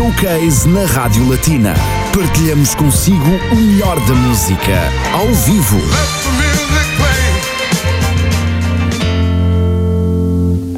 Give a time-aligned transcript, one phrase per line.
[0.00, 1.74] Showcase na Rádio Latina.
[2.14, 3.18] Partilhamos consigo
[3.52, 4.72] o melhor da música,
[5.12, 5.76] ao vivo.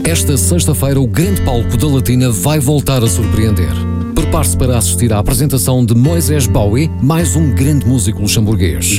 [0.02, 3.72] Esta sexta-feira, o grande palco da Latina vai voltar a surpreender.
[4.12, 8.98] Prepare-se para assistir à apresentação de Moisés Bowie, mais um grande músico luxemburguês.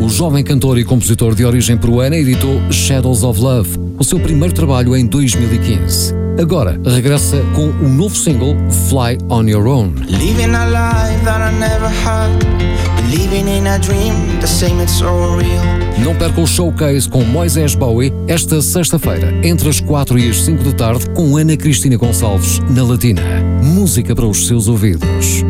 [0.00, 4.54] O jovem cantor e compositor de origem peruana editou Shadows of Love, o seu primeiro
[4.54, 6.14] trabalho em 2015.
[6.40, 8.56] Agora regressa com o um novo single
[8.88, 9.92] Fly on Your Own.
[10.08, 12.30] Living a life that I never had.
[12.96, 15.60] Believing in a dream, the same it's so real.
[16.02, 20.64] Não perca o showcase com Moisés Bowie esta sexta-feira, entre as 4 e as 5
[20.64, 23.22] da tarde, com Ana Cristina Gonçalves, na Latina.
[23.62, 25.44] Música para os seus ouvidos.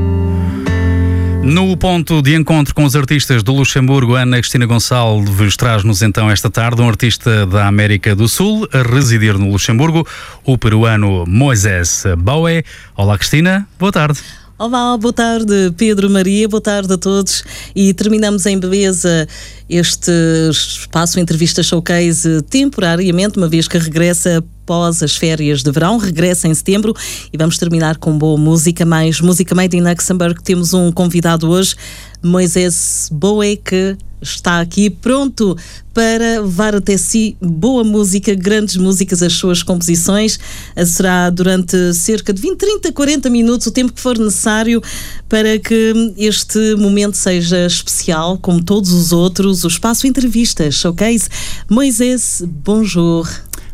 [1.50, 6.48] No ponto de encontro com os artistas do Luxemburgo, Ana Cristina Gonçalves traz-nos então esta
[6.48, 10.06] tarde um artista da América do Sul a residir no Luxemburgo,
[10.44, 12.62] o peruano Moisés Boé.
[12.96, 14.39] Olá Cristina, boa tarde.
[14.60, 17.42] Olá, boa tarde Pedro Maria, boa tarde a todos
[17.74, 19.26] e terminamos em beleza
[19.66, 20.10] este
[20.50, 26.52] espaço entrevista showcase temporariamente, uma vez que regressa após as férias de verão, regressa em
[26.52, 26.94] setembro
[27.32, 30.42] e vamos terminar com boa música, mais música made in Luxembourg.
[30.44, 31.74] Temos um convidado hoje,
[32.22, 35.56] Moisés Boe, que está aqui pronto
[35.94, 40.38] para levar até si boa música, grandes músicas, as suas composições.
[40.86, 44.82] Será durante cerca de 20, 30, 40 minutos, o tempo que for necessário
[45.28, 49.64] para que este momento seja especial, como todos os outros.
[49.64, 51.20] O espaço entrevistas, ok?
[51.68, 53.28] Moisés, bonjour.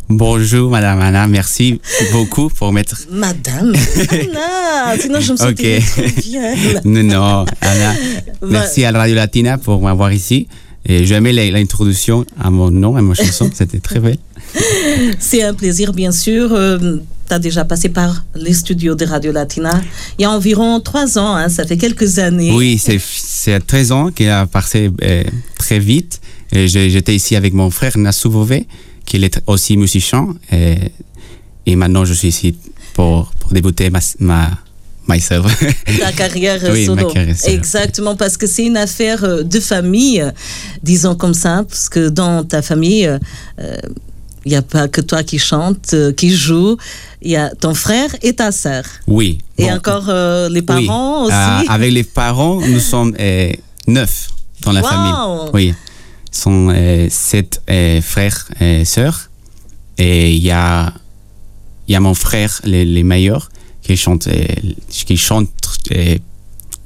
[0.09, 1.81] Bonjour Madame Anna, merci
[2.13, 2.97] beaucoup pour mettre.
[3.11, 3.75] Madame
[4.09, 5.83] Anna, sinon je me sens okay.
[6.23, 6.55] bien.
[6.85, 7.95] non, non, Anna,
[8.43, 10.47] merci à la Radio Latina pour m'avoir ici.
[10.89, 14.19] Et j'aimais l'introduction à mon nom, à ma chanson, c'était très belle.
[15.19, 16.53] C'est un plaisir, bien sûr.
[16.53, 16.99] Euh,
[17.29, 19.81] tu as déjà passé par les studios de Radio Latina
[20.21, 22.53] il y a environ trois ans, hein, ça fait quelques années.
[22.53, 25.25] Oui, c'est 13 ans qui a passé euh,
[25.59, 26.21] très vite.
[26.53, 28.31] J'étais ici avec mon frère Nassou
[29.07, 30.35] qui est aussi musicien.
[30.53, 30.77] Et,
[31.65, 32.55] et maintenant, je suis ici
[32.93, 34.51] pour, pour débuter ma, ma
[35.19, 37.13] Ta carrière solo.
[37.47, 40.25] Exactement, parce que c'est une affaire euh, de famille,
[40.83, 43.77] disons comme ça, parce que dans ta famille, il euh,
[44.45, 46.77] n'y a pas que toi qui chante, euh, qui joue,
[47.23, 48.85] il y a ton frère et ta sœur.
[49.07, 49.39] Oui.
[49.59, 50.13] Et encore
[50.51, 51.69] les parents aussi.
[51.69, 53.15] avec les parents, nous sommes
[53.87, 54.29] neuf
[54.63, 55.51] dans la famille.
[55.55, 55.75] Oui
[56.37, 59.31] sont euh, sept euh, frères et sœurs.
[59.99, 60.93] Et il y a,
[61.89, 63.49] y a mon frère, les, les meilleurs,
[63.83, 64.45] qui chante, euh,
[64.89, 65.51] qui chante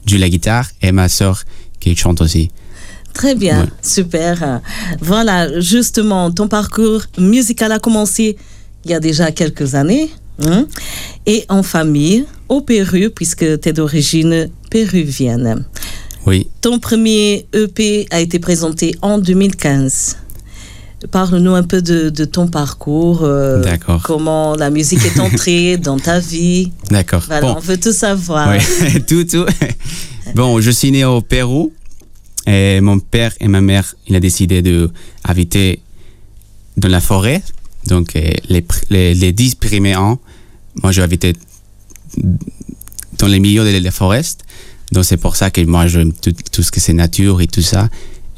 [0.06, 1.42] du la guitare, et ma sœur
[1.80, 2.50] qui chante aussi.
[3.12, 4.60] Très bien, super.
[5.00, 8.36] Voilà, justement, ton parcours musical a commencé
[8.84, 10.10] il y a déjà quelques années.
[10.42, 10.66] Hein,
[11.26, 15.66] et en famille, au Pérou, puisque tu es d'origine péruvienne.
[16.26, 16.48] Oui.
[16.60, 20.16] Ton premier EP a été présenté en 2015.
[21.10, 23.20] Parle-nous un peu de, ton parcours.
[23.22, 24.02] Euh, D'accord.
[24.02, 26.72] Comment la musique est entrée dans ta vie.
[26.90, 27.24] D'accord.
[27.42, 28.50] On veut tout savoir.
[28.50, 29.02] Oui.
[29.06, 29.46] tout, tout.
[30.34, 31.72] Bon, je suis né au Pérou.
[32.46, 34.90] Et mon père et ma mère, il a décidé de
[35.24, 35.80] habiter
[36.76, 37.42] dans la forêt.
[37.86, 40.20] Donc, euh, les, les, les dix premiers ans,
[40.82, 41.34] moi, j'habitais
[43.18, 44.22] dans les milieux de la forêt.
[44.92, 47.62] Donc c'est pour ça que moi j'aime tout, tout, ce que c'est nature et tout
[47.62, 47.88] ça.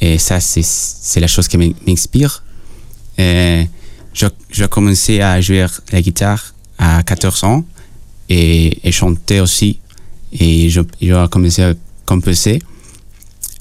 [0.01, 2.43] Et ça, c'est la chose qui m'inspire.
[3.17, 7.65] J'ai commencé à jouer la guitare à 14 ans
[8.29, 9.79] et, et chanter aussi.
[10.33, 10.83] Et j'ai
[11.31, 11.75] commencé à
[12.07, 12.61] composer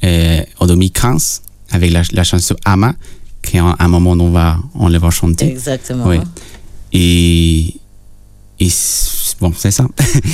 [0.04, 1.42] euh, en 2015
[1.72, 2.96] avec la, la, chanson Ama,
[3.44, 5.50] qui est un, moment où on va, on le va chanter.
[5.50, 6.08] Exactement.
[6.08, 6.18] Oui.
[6.92, 7.76] Et,
[8.60, 8.70] et
[9.42, 9.86] bon, c'est ça.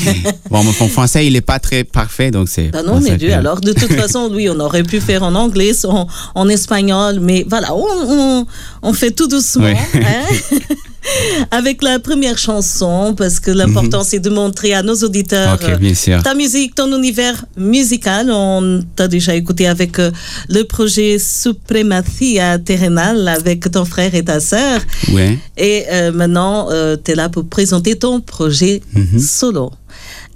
[0.51, 2.67] bon, mon français, il n'est pas très parfait, donc c'est.
[2.67, 5.71] Bah non, mais Dieu, alors de toute façon, oui, on aurait pu faire en anglais,
[5.85, 8.45] en, en espagnol, mais voilà, on, on,
[8.83, 9.65] on fait tout doucement.
[9.65, 10.25] Hein
[11.51, 14.05] avec la première chanson, parce que l'important mhm.
[14.05, 18.29] c'est de montrer à nos auditeurs euh, ta musique, ton univers musical.
[18.31, 20.11] On t'a déjà écouté avec euh,
[20.49, 24.81] le projet Supremacia Terrenal avec ton frère et ta sœur.
[25.13, 25.37] Ouais.
[25.57, 26.69] Et euh, maintenant,
[27.03, 29.19] tu es là pour présenter ton projet mhm.
[29.19, 29.71] solo.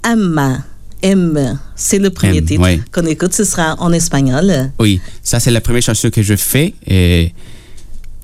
[0.02, 0.64] Amma.
[1.04, 4.70] M, c'est le premier titre qu'on écoute, ce sera en espagnol.
[4.78, 7.32] Oui, ça c'est la première chanson que je fais et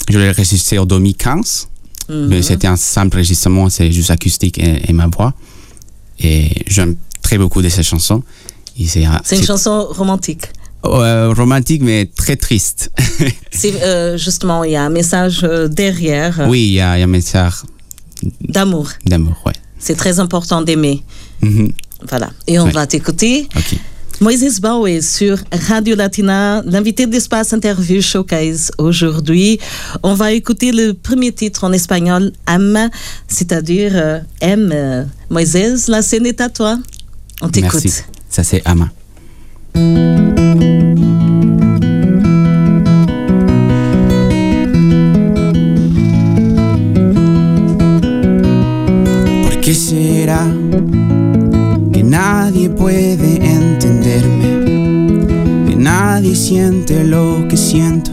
[0.09, 1.69] je l'ai enregistrée en 2015.
[2.09, 2.43] Mhm.
[2.43, 5.35] C'était un simple enregistrement, c'est juste acoustique et, ma voix.
[6.21, 8.23] Et j'aime très beaucoup de ces chansons.
[9.25, 10.47] C'est une chanson romantique.
[10.85, 12.93] Euh, romantique, mais très triste.
[13.65, 16.47] euh, justement, il y a un message euh, derrière.
[16.49, 17.55] Oui, il y a, un message
[18.41, 18.91] D'amour.
[19.05, 19.53] D'amour, ouais.
[19.79, 21.03] C'est très important d'aimer.
[21.43, 21.73] Mhm.
[22.09, 22.31] Voilà.
[22.47, 22.71] Et on Ouais.
[22.73, 23.49] va t'écouter.
[23.57, 23.77] Ok.
[24.21, 25.39] Moïse Baoué sur
[25.69, 29.61] Radio Latina, l'invité d'Espace Interview Showcase aujourd'hui.
[30.03, 32.89] On va écouter le premier titre en espagnol, Ama,
[33.29, 34.73] c'est-à-dire euh, aime.
[34.75, 36.79] Euh, Moïse, la scène est à toi.
[37.43, 37.87] On t'écoute.
[38.29, 38.91] Ça, c'est Ama.
[49.45, 50.45] ¿Por qué será
[51.93, 53.39] que nadie puede
[54.09, 55.69] entenderme?
[55.69, 58.13] Que nadie siente lo que siento.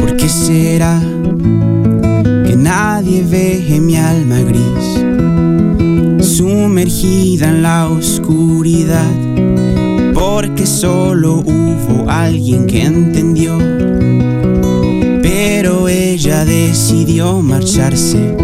[0.00, 1.00] ¿Por qué será
[2.46, 5.02] que nadie ve mi alma gris?
[6.22, 9.10] sumergida en la oscuridad,
[10.14, 13.58] porque solo hubo alguien que entendió,
[15.22, 18.36] pero ella decidió marcharse.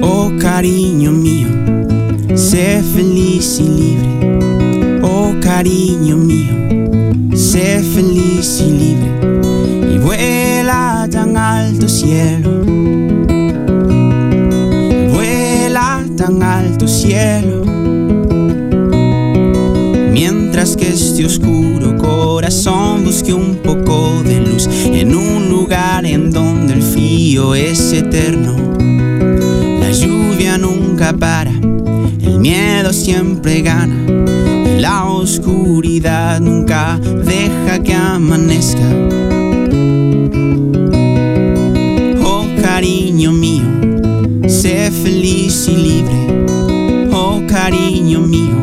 [0.00, 1.48] Oh cariño mío,
[2.34, 3.97] sé feliz y libre.
[5.58, 6.54] Cariño mío,
[7.34, 9.92] sé feliz y libre.
[9.92, 12.62] Y vuela tan alto cielo
[15.12, 17.64] vuela tan alto cielo.
[20.12, 26.74] Mientras que este oscuro corazón busque un poco de luz en un lugar en donde
[26.74, 28.54] el frío es eterno.
[29.80, 34.37] La lluvia nunca para, el miedo siempre gana.
[34.78, 38.88] La oscuridad nunca deja que amanezca.
[42.24, 43.64] Oh cariño mío,
[44.46, 47.08] sé feliz y libre.
[47.12, 48.54] Oh cariño mío,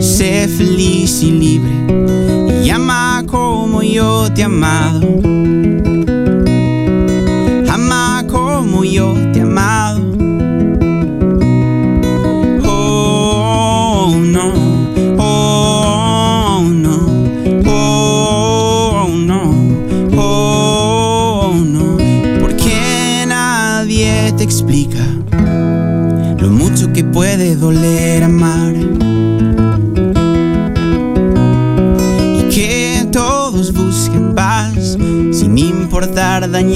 [0.00, 2.64] sé feliz y libre.
[2.64, 5.00] Y ama como yo te he amado.
[7.68, 9.25] Ama como yo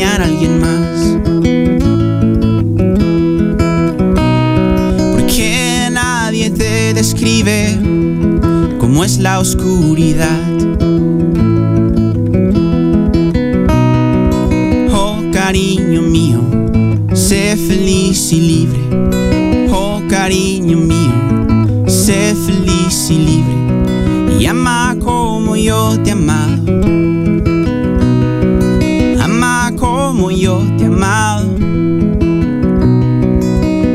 [0.04, 1.18] alguien más.
[5.12, 7.78] Porque nadie te describe
[8.78, 10.40] cómo es la oscuridad.
[14.92, 16.40] Oh cariño mío,
[17.12, 18.80] sé feliz y libre.
[19.70, 24.38] Oh cariño mío, sé feliz y libre.
[24.38, 26.99] Y ama como yo te amado.
[30.40, 31.54] Yo te he amado.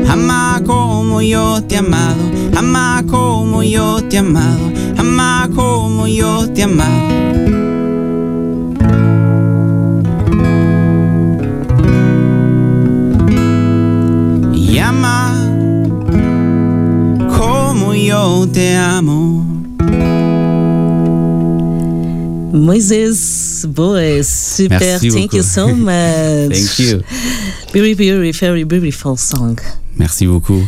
[0.08, 2.22] Ama como yo te he amado.
[2.56, 4.72] Ama como yo te he amado.
[4.96, 7.16] Ama como yo te he amado.
[18.56, 19.44] te amo.
[22.52, 22.94] Moïse
[23.66, 24.80] Boé, super.
[24.80, 25.42] Merci Thank you beaucoup.
[25.42, 26.52] so much.
[26.52, 27.00] Thank you.
[27.72, 29.60] Very, very, very beautiful song.
[29.96, 30.66] Merci beaucoup.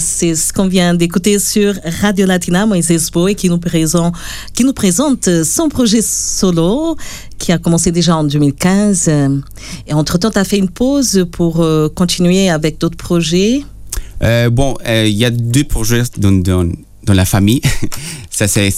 [0.00, 4.14] C'est ce qu'on vient d'écouter sur Radio Latina, Moïse Boé, qui nous présente,
[4.54, 6.96] qui nous présente son projet solo,
[7.38, 9.08] qui a commencé déjà en 2015.
[9.86, 13.62] Et entre-temps, tu as fait une pause pour euh, continuer avec d'autres projets?
[14.22, 16.68] Euh, bon, euh, il y a deux projets dans, dans,
[17.04, 17.60] dans la famille.
[18.30, 18.72] Ça, c'est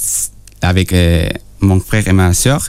[0.60, 1.28] avec euh,
[1.60, 2.68] mon frère et ma soeur.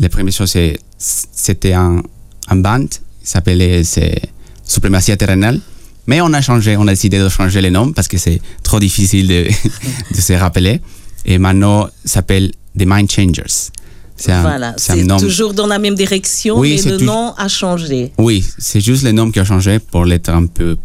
[0.00, 0.56] La première chose,
[0.98, 2.02] c'était un,
[2.48, 4.20] un band qui s'appelait c'est
[4.64, 5.60] Suprématie éternelle.
[6.06, 8.78] Mais on a changé, on a décidé de changer les noms parce que c'est trop
[8.80, 9.46] difficile de,
[10.14, 10.80] de se rappeler.
[11.24, 13.70] Et maintenant, s'appelle The Mind Changers.
[14.16, 15.18] C'est un, voilà, c'est un c'est nom.
[15.18, 18.12] toujours dans la même direction, Oui, mais le nom a changé.
[18.18, 20.76] Oui, c'est juste le nom qui a changé pour l'être un peu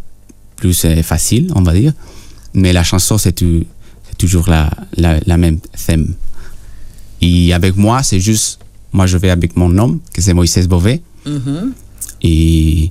[0.56, 1.92] plus euh, facile, on va dire.
[2.52, 3.34] Mais la chanson, c'est
[4.18, 6.14] toujours la, la, la même thème.
[7.20, 8.60] Et avec moi, c'est juste,
[8.94, 11.02] moi je vais avec mon nom, que c'est Moïse Beauvais.
[11.26, 11.72] Mhm.
[12.22, 12.90] Et.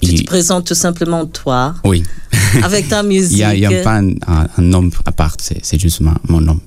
[0.00, 2.04] Tu te présentes tout simplement toi, oui,
[2.62, 3.36] avec ta il musique.
[3.36, 6.20] n'y a, il y a pas un, un- un nom à part, c'est juste ma-
[6.28, 6.58] mon nom.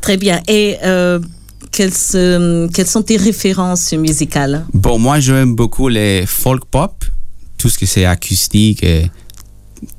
[0.00, 0.40] Très bien.
[0.48, 1.20] Et euh,
[1.70, 4.64] quelles, se- quelles sont tes références musicales?
[4.72, 7.04] Bon, moi j'aime beaucoup les folk pop,
[7.58, 9.10] tout ce que c'est acoustique et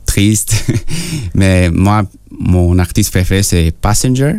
[0.08, 0.66] triste.
[1.36, 4.34] Mais moi, mon artiste préféré c'est Passenger.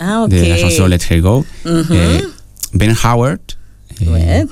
[0.00, 0.30] Ah, ok.
[0.30, 1.44] de la chanson Let Her Go.
[1.64, 1.84] Mhm.
[1.92, 2.24] Et
[2.74, 3.38] ben Howard.
[4.00, 4.44] Et, Ouais.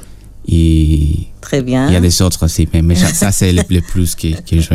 [0.46, 1.86] Et Très bien.
[1.88, 4.60] il y a des autres aussi, mais, mais ça, c'est le, le plus que, que
[4.60, 4.68] je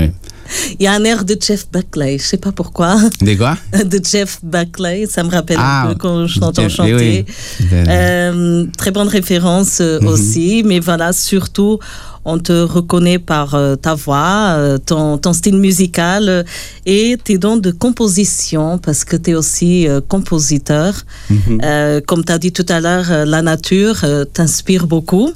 [0.79, 2.95] Il y a un air de Jeff Buckley, je sais pas pourquoi.
[3.21, 3.55] De quoi?
[3.93, 7.25] De Jeff Buckley, ça me rappelle Ah, un peu quand je t'entends chanter.
[7.61, 10.07] oui, Euh, très bonne référence euh, Mhm.
[10.07, 11.77] aussi, mais voilà, surtout,
[12.25, 16.45] on te reconnaît par euh, ta voix, ton, ton style musical
[16.85, 20.93] et tes dons de composition, parce que tu es aussi euh, compositeur.
[21.29, 21.59] Mhm.
[21.63, 23.97] Euh, comme tu as dit tout à l'heure, la nature
[24.33, 25.31] t'inspire beaucoup.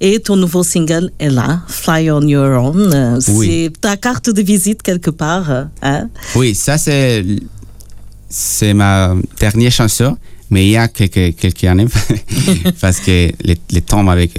[0.00, 2.90] Et ton nouveau single est là, Fly on Your Own.
[2.92, 3.46] Euh, Oui.
[3.70, 5.50] C'est ta carte de visite quelque part.
[5.50, 6.08] euh, hein?
[6.34, 7.24] Oui, ça c'est
[8.28, 10.16] c'est ma dernière chanson,
[10.50, 11.86] mais il y a quelques, quelques années
[12.80, 14.32] parce que les, les temps avec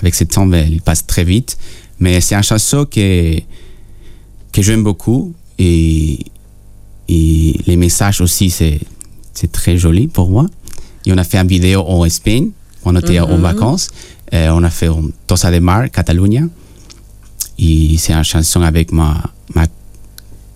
[0.00, 1.56] avec ces temps, ben, ils passent très vite.
[2.00, 3.38] Mais c'est une chanson que
[4.52, 6.18] que j'aime beaucoup et
[7.08, 8.80] et les messages aussi c'est
[9.32, 10.46] c'est très joli pour moi.
[11.06, 12.50] Et on a fait une vidéo en Espagne,
[12.84, 13.88] on était en vacances,
[14.34, 16.48] Euh, on a fait en Tossa de Mar, Catalogne.
[17.58, 19.22] Et c'est une chanson avec ma
[19.54, 19.66] ma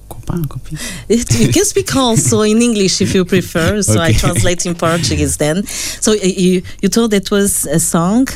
[0.09, 0.77] copain, copine.
[1.09, 3.83] You can speak also in English if you prefer.
[3.83, 5.65] So I translate in Portuguese then.
[6.00, 8.29] So uh, you you told it was a song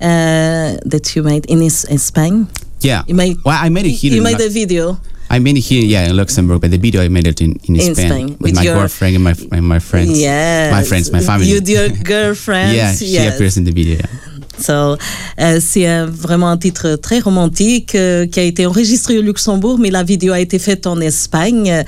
[0.00, 2.48] uh, that you made in in Spain.
[2.80, 3.02] Yeah.
[3.06, 4.12] You made well, I made it here.
[4.12, 4.98] you made a video.
[5.30, 7.76] I made it here, yeah, in Luxembourg, but the video I made it in, in,
[7.76, 10.18] In Spain, Spain, with, with my girlfriend and my and my friends.
[10.18, 11.46] Yeah, my friends, my family.
[11.46, 12.74] You, your girlfriend.
[12.74, 13.34] yeah, she yes.
[13.34, 13.98] appears in the video.
[13.98, 14.37] yeah.
[14.60, 19.22] So, euh, c'est euh, vraiment un titre très romantique euh, qui a été enregistré au
[19.22, 21.84] Luxembourg, mais la vidéo a été faite en Espagne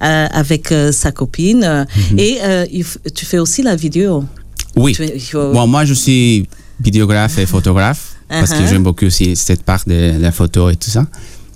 [0.00, 1.86] avec sa copine.
[2.12, 2.18] Mhm.
[2.18, 2.38] Et
[3.14, 4.24] tu fais aussi la vidéo.
[4.76, 4.92] Oui.
[4.92, 6.46] Tu Bon, moi, je suis
[6.80, 8.68] vidéographe et photographe parce que Uh-huh.
[8.68, 11.06] j'aime beaucoup aussi cette part de, la photo et tout ça,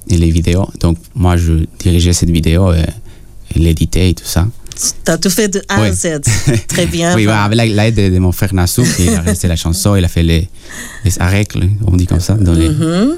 [0.08, 0.68] et les vidéos.
[0.80, 2.84] Donc, moi, je dirigeais cette vidéo et,
[3.54, 4.48] et l'éditer et tout ça.
[4.76, 5.92] Tu as tout fait de A à.
[5.92, 6.20] Z.
[6.68, 7.14] Très bien.
[7.16, 10.04] oui, avec la- l'aide de, de mon frère Nassou, qui a réalisé la chanson, il
[10.04, 10.48] a fait les,
[11.04, 11.12] les
[11.86, 12.34] on dit comme ça.
[12.34, 13.14] Dans les- Mhm.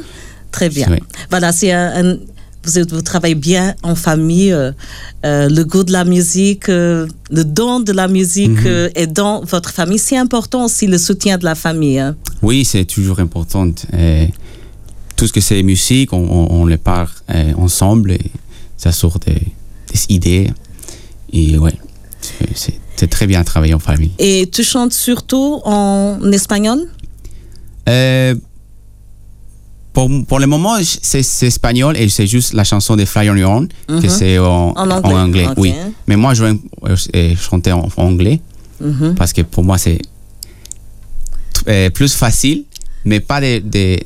[0.52, 0.86] Très bien.
[0.90, 0.98] Oui.
[1.30, 2.16] Voilà, c'est un,
[2.64, 4.52] vous, travaillez bien en famille.
[4.52, 4.72] euh,
[5.24, 9.42] euh, le goût de la musique, euh, le don de la musique euh, est dans
[9.44, 9.98] votre famille.
[9.98, 11.98] C'est important aussi le soutien de la famille.
[11.98, 12.16] hein.
[12.42, 13.70] Oui, c'est toujours important.
[15.16, 17.08] Tout ce que c'est musique, on, on, on le parle
[17.56, 18.20] ensemble et
[18.76, 20.50] ça sort des, des idées.
[21.32, 21.74] Et ouais,
[22.54, 22.80] c'est-
[23.10, 24.10] très bien travailler en famille.
[24.18, 26.78] Et tu chantes surtout en espagnol?
[27.88, 28.34] Euh,
[29.92, 33.50] pour, pour le moment, c'est espagnol et c'est juste la chanson de Fly on Your
[33.50, 35.72] Own, que c'est en, En anglais, oui.
[36.06, 36.58] Mais moi, je vais
[37.14, 38.40] euh, chanter en, en anglais
[38.80, 39.14] Mhm.
[39.14, 39.98] parce que pour moi, c'est
[41.68, 42.64] euh, plus facile,
[43.06, 43.96] mais pas de, de,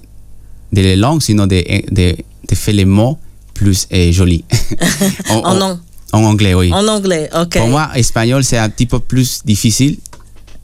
[0.73, 1.61] de les langues, sinon de,
[1.91, 2.17] de,
[2.49, 3.19] de faire les mots
[3.55, 4.45] plus euh, jolis.
[5.31, 5.79] en, En,
[6.13, 6.73] en anglais, oui.
[6.73, 7.57] en anglais, ok.
[7.59, 9.99] Pour moi, espagnol, c'est un petit peu plus difficile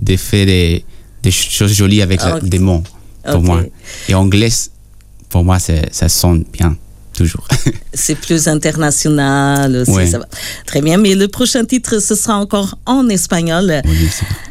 [0.00, 0.84] de faire des,
[1.22, 2.82] des choses jolies avec la- des mots,
[3.24, 3.62] pour moi.
[4.08, 4.50] Et anglais,
[5.28, 6.76] pour moi, ça sonne bien,
[7.16, 7.46] toujours.
[7.94, 9.90] C'est plus international aussi.
[9.90, 10.06] Ouais.
[10.06, 10.28] ça va.
[10.66, 13.80] Très bien, mais le prochain titre, ce sera encore en espagnol.
[13.84, 14.08] Oui,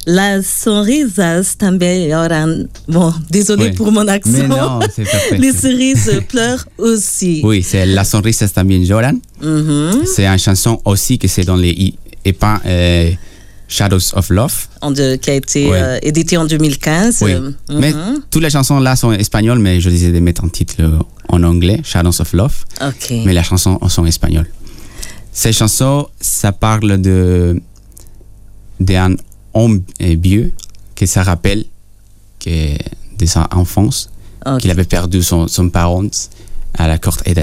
[0.08, 2.66] Las sonrisas también lloran.
[2.88, 3.72] Bon, désolé Ouais.
[3.74, 4.32] pour mon accent.
[4.32, 4.80] Mais non.
[5.38, 7.42] Les cerises pleurent aussi.
[7.44, 9.20] Oui, c'est La sonrisa también lloran.
[9.42, 10.04] Mhm.
[10.06, 13.12] C'est une chanson aussi que c'est dans les i- épins euh,
[13.76, 14.68] Shadows of Love.
[14.82, 15.82] En de- qui a été Ouais.
[15.82, 17.20] euh, édité en 2015.
[17.22, 17.34] Oui.
[17.34, 18.22] Euh, Mais mhm.
[18.32, 20.76] toutes les chansons là sont espagnoles, mais je disais de mettre un titre
[21.28, 22.56] en anglais, Shadows of Love.
[23.26, 24.50] Mais les chansons sont espagnoles.
[25.34, 27.62] Ces chansons, ça parle de
[28.80, 29.16] d'un
[29.54, 30.52] homme euh, vieux
[30.96, 31.64] que ça rappelle
[32.40, 32.76] que
[33.20, 34.10] de sa enfance,
[34.60, 36.04] qu'il avait perdu son, son parent
[36.78, 37.38] à la courte age,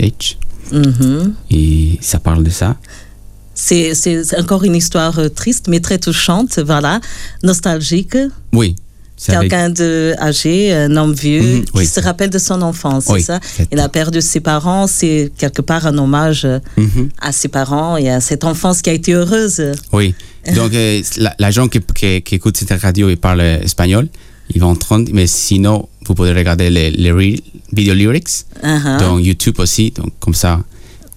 [0.00, 0.38] age.
[0.72, 1.34] Mhm.
[1.50, 2.76] et ça parle de ça.
[3.66, 7.00] C'est encore une histoire euh, triste, mais très touchante, voilà,
[7.44, 8.16] nostalgique.
[8.52, 8.74] Oui,
[9.16, 11.86] c'est Quelqu'un de âgé, un homme vieux, Mhm, qui oui.
[11.86, 13.38] se rappelle de son enfance, c'est Oui, ça
[13.70, 17.08] Il a perdu ses parents, c'est quelque part un hommage euh, Mhm.
[17.20, 19.62] à ses parents et à cette enfance qui a été heureuse.
[19.92, 20.14] Oui.
[20.56, 24.08] Donc, euh, la, la gens qui, qui, qui écoutent cette radio et parlent espagnol,
[24.52, 27.12] ils vont entendre, mais sinon, vous pouvez regarder les, les
[27.72, 28.98] video lyrics Uh-huh.
[28.98, 29.92] dans YouTube aussi.
[29.92, 30.60] Donc, comme ça,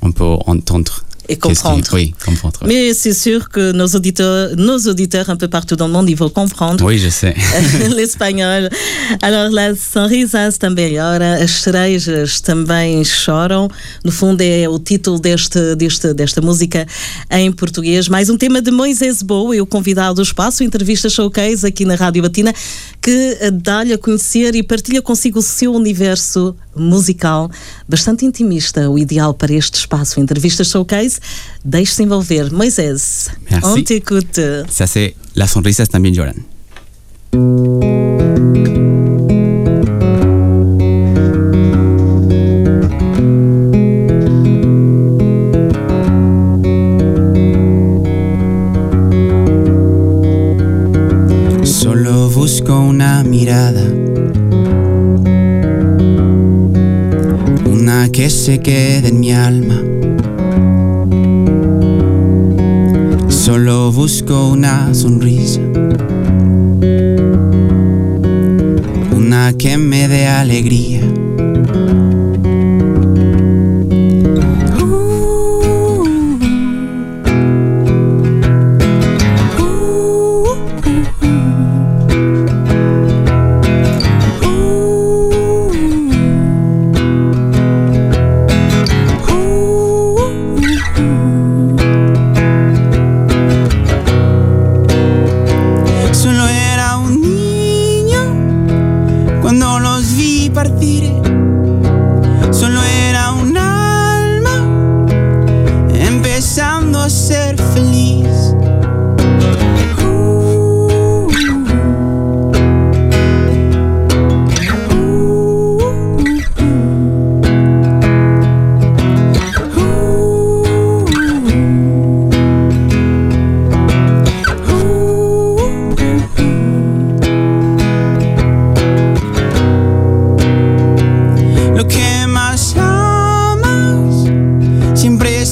[0.01, 1.04] on peut entendre.
[1.27, 1.87] Et qui- comprendre.
[1.93, 2.59] Oui, comprendre.
[2.67, 6.15] Mais c'est sûr que nos auditeurs, nos auditeurs un peu partout dans le monde, ils
[6.15, 7.33] vont comprendre Oui, je sais.
[7.95, 8.69] l'espanhol.
[9.21, 13.69] Alors, las sonrisas também lloram, as cerejas também choram.
[14.03, 16.85] No fundo, é o título deste, deste, desta música
[17.31, 18.07] em português.
[18.07, 22.21] Mais um tema de Moisés Boa, o convidado do espaço, entrevista showcase aqui na Rádio
[22.21, 22.53] Batina,
[23.01, 27.49] que dá-lhe a conhecer e partilha consigo o seu universo musical
[27.87, 30.19] bastante intimista, o ideal para este espaço.
[30.19, 31.19] Entrevista showcase,
[31.63, 32.51] deixe-se envolver.
[32.51, 33.67] Moisés, Merci.
[33.67, 34.39] on t'écoute.
[34.69, 36.45] Ça, c'est Las sonrisas también lloran.
[58.15, 59.81] Que se quede en mi alma.
[63.27, 65.59] Solo busco una sonrisa.
[69.13, 71.01] Una que me dé alegría.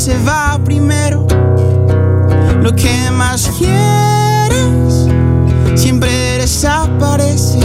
[0.03, 1.25] Se va primero.
[2.61, 5.07] Lo que más quieres
[5.75, 7.59] siempre desaparece.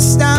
[0.00, 0.29] Sonrisas también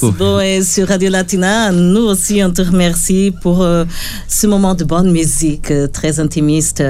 [0.00, 0.16] Beaucoup.
[0.16, 1.70] Boé sur Radio Latina.
[1.72, 3.84] Nous aussi, on te remercie pour euh,
[4.28, 6.82] ce moment de bonne musique euh, très intimiste.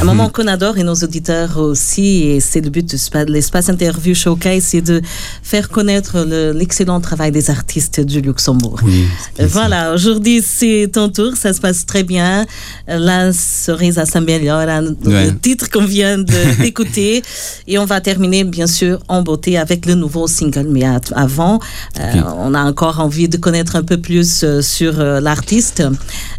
[0.00, 2.22] Un moment qu'on adore et nos auditeurs aussi.
[2.28, 5.00] Et c'est le but de spa- de l'espace interview showcase, c'est de
[5.42, 8.80] faire connaître le- l'excellent travail des artistes du Luxembourg.
[8.84, 9.04] Oui,
[9.38, 12.46] Voilà, aujourd'hui c'est ton tour, ça se passe très bien.
[12.88, 15.26] La cerise s'améliore, hein, Ouais.
[15.26, 16.18] le titre qu'on vient
[16.60, 17.22] d'écouter.
[17.66, 20.68] Et on va terminer bien sûr en beauté avec le nouveau single.
[20.70, 21.58] Mais avant,
[22.00, 25.82] euh, on a encore envie de connaître un peu plus euh, sur euh, l'artiste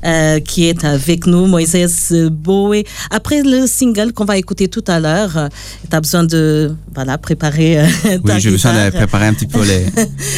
[0.06, 1.76] euh, qui est avec nous, Moïse
[2.32, 2.86] Boé.
[3.12, 5.50] Après le single qu'on va écouter tout à l'heure,
[5.90, 9.64] tu as besoin de voilà, préparer ta Oui, j'ai besoin de préparer un petit peu
[9.64, 9.86] les-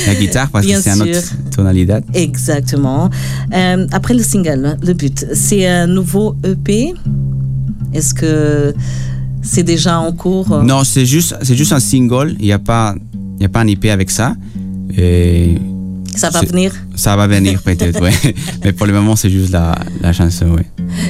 [0.07, 1.93] la guitare parce Bien que c'est un autre tonalité.
[2.13, 3.09] Exactement.
[3.91, 6.93] Après le single, le but, c'est un nouveau EP.
[7.93, 8.73] Est-ce que
[9.41, 10.61] c'est déjà en cours?
[10.63, 12.35] Non, c'est juste, c'est juste un single.
[12.39, 12.95] Il n'y a pas,
[13.37, 14.35] il y a pas un EP avec ça.
[14.97, 15.55] Et
[16.15, 18.11] ça va venir ça va venir peut-être, ouais.
[18.65, 20.65] Mais pour le moment, c'est juste la, la chanson, ouais.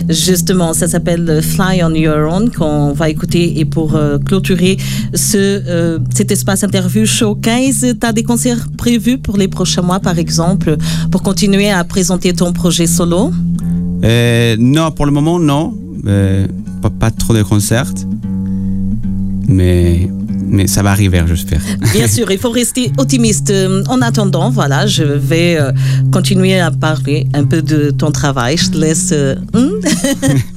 [0.10, 3.58] Justement, ça s'appelle Fly on Your Own qu'on va écouter.
[3.58, 4.76] Et pour euh, clôturer
[5.14, 10.02] ce, euh, cet espace interview showcase, tu as des concerts prévus pour les prochains mois,
[10.02, 10.76] par exemple,
[11.10, 13.32] pour continuer à présenter ton projet solo?
[14.04, 15.74] Euh, non, pour le moment, non.
[16.82, 17.94] Pas, pas trop de concerts.
[19.48, 20.10] Mais,
[20.48, 21.62] mais ça va arriver, j'espère.
[21.94, 23.50] Bien sûr, il faut rester optimiste.
[23.50, 25.72] Euh, En attendant, voilà, je vais euh,
[26.12, 28.58] continuer à parler un peu de ton travail.
[28.58, 29.80] Je te laisse euh, hmm,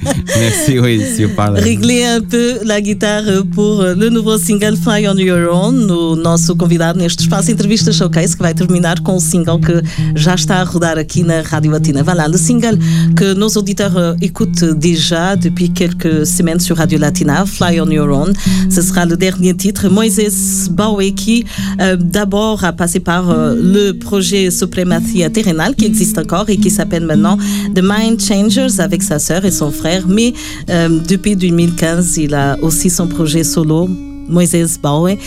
[0.38, 1.60] Merci, oui, si vous parlez.
[1.60, 6.54] régler un peu la guitarra uh, o novo single Fly on Your Own, o nosso
[6.56, 9.82] convidado neste espaço Entrevista Showcase, que vai terminar com o single que
[10.14, 12.02] já está a rodar aqui na Rádio Latina.
[12.02, 12.78] Voilà, le single
[13.16, 18.32] que nos auditeurs écoutent déjà depuis quelques semaines sur Radio Latina, Fly on Your Own.
[18.70, 19.79] Ce sera le dernier titre.
[19.88, 21.44] Moïse Baoué qui
[21.80, 26.70] euh, d'abord a passé par euh, le projet Supremacia Terrenal qui existe encore et qui
[26.70, 27.36] s'appelle maintenant
[27.74, 30.06] The Mind Changers avec sa sœur et son frère.
[30.08, 30.32] Mais
[30.68, 33.88] euh, depuis 2015, il a aussi son projet solo.
[34.28, 35.18] Moïse Baoué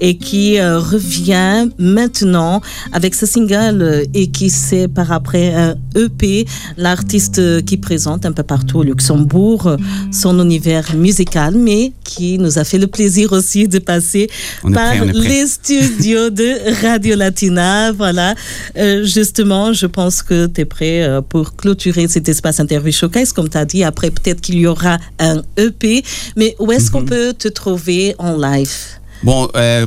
[0.00, 2.60] et qui euh, revient maintenant
[2.92, 8.24] avec ce single euh, et qui c'est par après un EP, l'artiste euh, qui présente
[8.26, 9.76] un peu partout au Luxembourg euh,
[10.12, 14.28] son univers musical, mais qui nous a fait le plaisir aussi de passer
[14.64, 17.92] On par prêt, les studios de Radio Latina.
[17.92, 18.34] Voilà,
[18.76, 23.32] Euh, justement, je pense que tu es prêt euh, pour clôturer cet espace interview showcase.
[23.32, 26.02] Comme tu as dit, après peut-être qu'il y aura un EP,
[26.36, 26.90] mais où est-ce Mhm.
[26.92, 28.99] qu'on peut te trouver en live?
[29.22, 29.86] Bon, euh,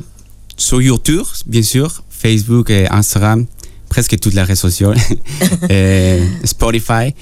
[0.57, 3.45] sur YouTube, bien sûr, Facebook et Instagram,
[3.89, 4.93] presque toutes les réseaux sociaux,
[5.69, 7.13] et Spotify,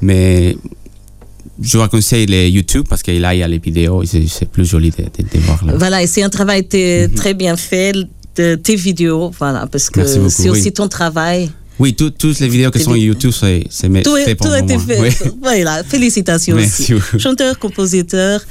[0.00, 0.56] mais
[1.62, 4.64] je vous conseille les YouTube parce que là, il y a les vidéos c'est plus
[4.64, 5.74] joli de, de- de voir là.
[5.76, 7.92] Voilà, et c'est un travail t- très bien fait
[8.36, 10.28] de tes vidéos, voilà, parce que Mhm.
[10.30, 11.50] C'est aussi ton travail.
[11.80, 13.04] Oui, tout- toutes les vidéos qui sont sur bien.
[13.06, 13.64] YouTube, c'est
[14.02, 15.00] Tout, fait est, pour tout a été fait.
[15.00, 15.08] Oui.
[15.42, 17.18] Voilà, félicitations Merci aussi.
[17.18, 18.42] Chanteur, compositeur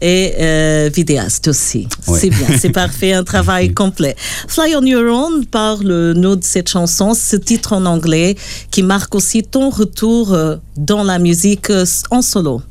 [0.00, 1.88] et euh, vidéaste aussi.
[2.00, 4.14] C'est bien, c'est parfait, un travail complet.
[4.48, 8.36] Fly on Your Own parle-nous de cette chanson, ce titre en anglais
[8.70, 12.62] qui marque aussi ton retour euh, dans la musique euh, en solo.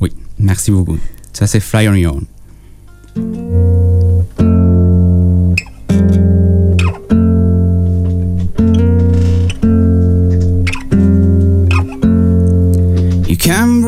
[0.00, 0.98] Oui, merci beaucoup.
[1.32, 3.91] Ça, c'est Fly on Your Own.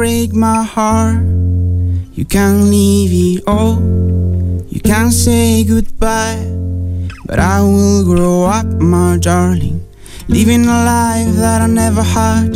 [0.04, 1.24] Break my heart,
[2.12, 3.80] you can't leave it all,
[4.68, 6.44] you can't say goodbye,
[7.24, 9.80] but I will grow up, my darling.
[10.28, 12.52] Living a life that I never had,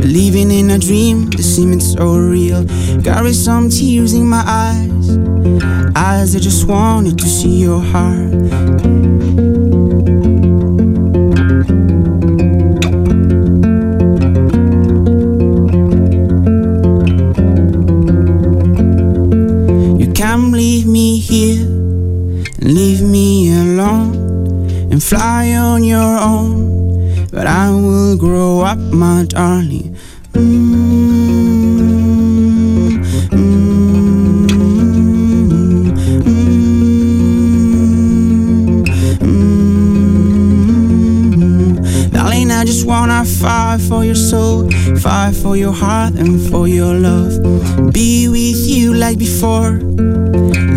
[0.00, 2.64] believing in a dream that seemed so real.
[3.04, 5.18] Carry some tears in my eyes,
[5.94, 8.95] eyes that just wanted to see your heart.
[24.96, 27.28] And fly on your own.
[27.30, 29.75] But I will grow up, my darling.
[42.86, 44.70] Wanna fight for your soul,
[45.00, 47.32] fight for your heart and for your love.
[47.92, 49.72] Be with you like before.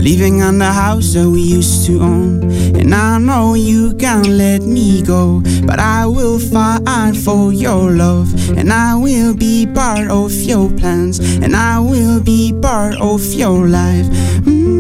[0.02, 2.42] Living on the house that we used to own.
[2.80, 5.44] And I know you can't let me go.
[5.68, 8.34] But I will fight for your love.
[8.58, 11.20] And I will be part of your plans.
[11.20, 14.08] And I will be part of your life.
[14.48, 14.79] Living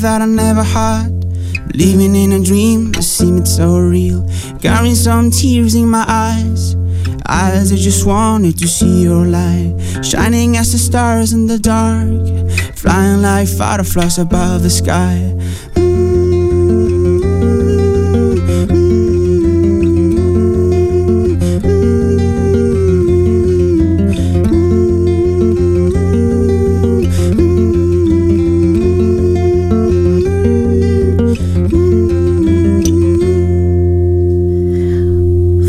[0.00, 1.10] that I never had.
[1.74, 4.28] Living in a dream that seemed so real.
[4.60, 6.76] Carrying some tears in my eyes.
[7.28, 9.74] Eyes that just wanted to see your light.
[10.02, 12.48] Shining as the stars in the dark.
[12.76, 15.34] Flying like fireflies above the sky.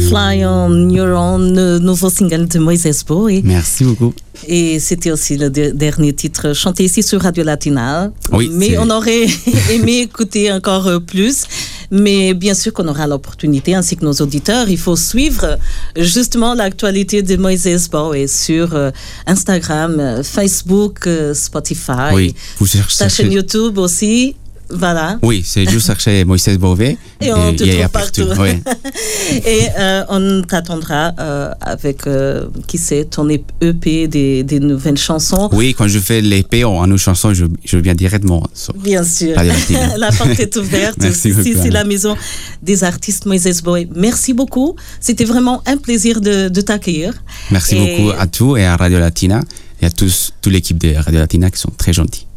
[0.09, 3.41] Fly on Your Own, nouveau single de Moïse Boy.
[3.43, 4.13] Merci beaucoup.
[4.47, 8.11] Et c'était aussi le dernier titre chanté ici sur Radio Latina.
[8.31, 9.27] Oui, Mais on aurait
[9.71, 11.43] aimé écouter encore plus.
[11.91, 15.57] Mais bien sûr qu'on aura l'opportunité, ainsi que nos auditeurs, il faut suivre
[15.95, 18.91] justement l'actualité de Moïse Boy sur euh,
[19.27, 22.13] Instagram, euh, Facebook, euh, Spotify.
[22.13, 22.97] Oui, vous cherchez.
[22.97, 24.35] Sa chaîne YouTube aussi.
[24.71, 25.17] Voilà.
[25.21, 26.97] Oui, c'est juste chercher Moïse Beauvais.
[27.21, 28.27] Et on te trouve partout.
[28.39, 28.49] Oui.
[29.45, 35.49] Et euh, on t'attendra euh, avec, euh, qui sait, ton EP des, des nouvelles chansons.
[35.53, 38.43] Oui, quand je fais l'épée en nos chansons, je, je viens directement.
[38.75, 39.35] Bien sûr.
[39.97, 40.97] La porte est ouverte.
[41.01, 42.15] Merci beaucoup, c'est la maison
[42.61, 43.87] des artistes Moïse Boy.
[43.95, 44.75] Merci beaucoup.
[44.99, 47.13] C'était vraiment un plaisir de, de t'accueillir.
[47.51, 49.41] Merci Et- beaucoup à tous et à Radio Latina
[49.81, 52.27] et à tous, toute l'équipe de Radio Latina qui sont très gentils.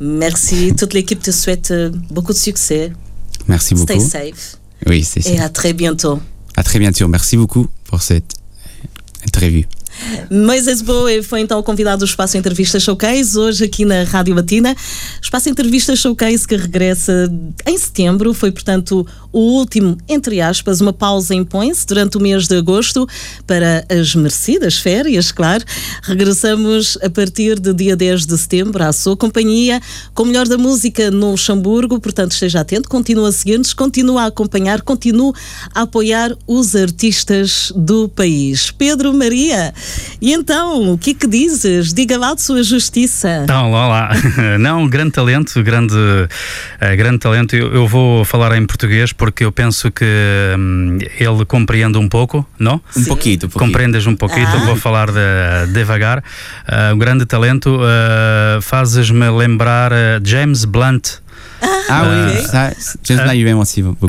[0.00, 0.74] Merci.
[0.76, 2.92] Toute l'équipe te souhaite euh, beaucoup de succès.
[3.48, 3.92] Merci beaucoup.
[3.92, 4.00] Stay
[4.32, 4.58] safe.
[4.86, 5.30] Oui, c'est ça.
[5.30, 6.20] Et à très bientôt.
[6.56, 7.08] À très bientôt.
[7.08, 8.34] Merci beaucoup pour cette
[9.42, 9.62] euh,
[9.96, 10.44] entrevue.
[10.46, 14.74] Moisés Boa foi então convidado do Espaço Entrevista Showcase, hoje aqui na Rádio Latina.
[15.20, 17.30] Espaço Entrevista Showcase que regressa
[17.66, 22.56] em setembro, foi portanto o último, entre aspas, uma pausa impõe-se durante o mês de
[22.56, 23.06] agosto
[23.46, 25.62] para as merecidas férias, claro.
[26.02, 29.80] Regressamos a partir do dia 10 de setembro à sua companhia,
[30.14, 34.26] com o melhor da música no Luxemburgo, portanto esteja atento, continua a seguir-nos, continua a
[34.26, 35.34] acompanhar, continua
[35.74, 38.70] a apoiar os artistas do país.
[38.70, 39.74] Pedro Maria,
[40.20, 41.92] e então, o que é que dizes?
[41.92, 43.42] Diga lá de sua justiça.
[43.44, 44.10] Então, lá, lá.
[44.58, 45.94] Não, grande talento, grande,
[46.80, 47.54] eh, grande talento.
[47.56, 50.04] Eu, eu vou falar em português porque eu penso que
[50.58, 52.80] hum, ele compreende um pouco, não?
[52.96, 53.66] Um pouquinho, um pouquinho.
[53.66, 54.64] Compreendes um pouquinho, Ah.
[54.64, 56.22] vou falar de, devagar.
[56.66, 61.25] Ah, um grande talento, ah, fazes-me lembrar ah, James Blunt.
[61.88, 62.70] Ah oui, ça,
[63.04, 64.08] James Blunt, il m'aime aussi beaucoup.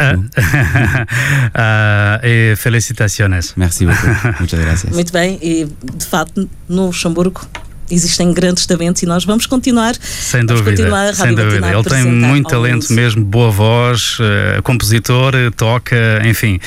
[1.53, 3.53] Ah, e felicitações.
[3.55, 4.39] Merci beaucoup.
[4.39, 4.93] Muchas gracias.
[4.93, 7.41] Muito bem, e de facto, no Luxemburgo
[7.89, 9.95] existem grandes talentos e nós vamos continuar.
[9.99, 11.71] Sem vamos dúvida, continuar a sem dúvida.
[11.71, 12.95] Ele tem muito talento mundo.
[12.95, 16.59] mesmo, boa voz, eh, compositor, toca, enfim,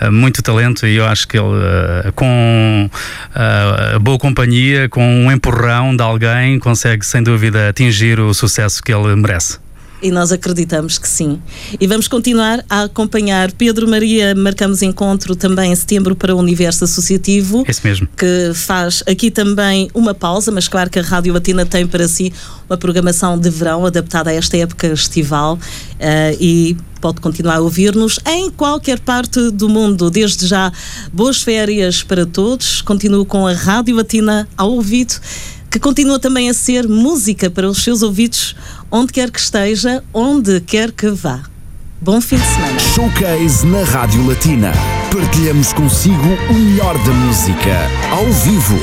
[0.00, 1.56] eh, muito talento e eu acho que ele,
[2.04, 2.90] eh, com
[4.00, 9.14] boa companhia, com um empurrão de alguém, consegue sem dúvida atingir o sucesso que ele
[9.16, 9.58] merece.
[10.00, 11.40] E nós acreditamos que sim.
[11.80, 14.34] E vamos continuar a acompanhar Pedro Maria.
[14.34, 17.64] Marcamos encontro também em setembro para o Universo Associativo.
[17.66, 18.08] Esse mesmo.
[18.16, 22.32] que faz aqui também uma pausa, mas claro que a Rádio Latina tem para si
[22.68, 25.58] uma programação de verão adaptada a esta época estival
[25.98, 30.10] eh, e pode continuar a ouvir-nos em qualquer parte do mundo.
[30.10, 30.72] Desde já,
[31.12, 32.82] boas férias para todos.
[32.82, 35.14] Continuo com a Rádio Latina ao ouvido,
[35.70, 38.56] que continua também a ser música para os seus ouvidos,
[38.90, 41.42] onde quer que esteja, onde quer que vá.
[42.00, 42.78] Bom fim de semana.
[42.94, 44.72] Showcase na Rádio Latina.
[45.12, 48.76] Partilhamos consigo o melhor da música, ao vivo.